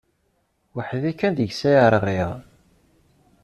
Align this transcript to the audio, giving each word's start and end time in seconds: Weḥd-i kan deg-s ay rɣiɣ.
Weḥd-i 0.75 1.13
kan 1.19 1.33
deg-s 1.37 1.61
ay 1.69 1.77
rɣiɣ. 1.93 2.29